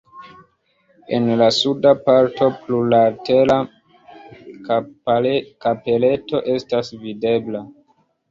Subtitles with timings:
[1.17, 3.57] En la suda parto plurlatera
[4.69, 7.63] kapeleto estas videbla.